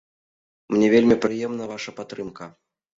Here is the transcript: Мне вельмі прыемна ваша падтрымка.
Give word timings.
Мне 0.77 0.87
вельмі 0.95 1.19
прыемна 1.27 1.71
ваша 1.77 1.97
падтрымка. 2.03 2.55